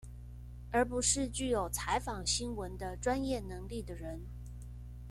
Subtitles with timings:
[0.71, 4.25] 而不是具有採訪新聞的專業能力的人